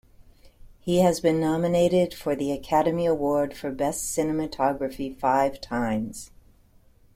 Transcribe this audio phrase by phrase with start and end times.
[0.79, 6.31] He has been nominated for the Academy Award for Best Cinematography five times.